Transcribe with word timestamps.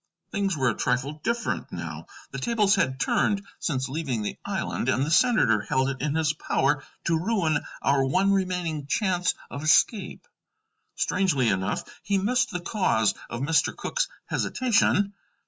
Things 0.31 0.57
were 0.57 0.71
a 0.71 0.75
trifle 0.75 1.21
different 1.23 1.71
now. 1.71 2.07
The 2.31 2.39
tables 2.39 2.73
had 2.73 2.99
turned 2.99 3.45
since 3.59 3.87
leaving 3.87 4.23
the 4.23 4.39
island, 4.43 4.89
and 4.89 5.05
the 5.05 5.11
senator 5.11 5.61
held 5.61 5.89
it 5.89 6.01
in 6.01 6.15
his 6.15 6.33
power 6.33 6.83
to 7.03 7.19
ruin 7.19 7.59
our 7.83 8.03
one 8.03 8.31
remaining 8.31 8.87
chance 8.87 9.35
of 9.51 9.61
escape. 9.61 10.27
Strangely 10.95 11.49
enough, 11.49 11.83
he 12.01 12.17
missed 12.17 12.49
the 12.49 12.61
cause 12.61 13.13
of 13.29 13.41
Mr. 13.41 13.77
Cooke's 13.77 14.07
hesitation. 14.25 15.13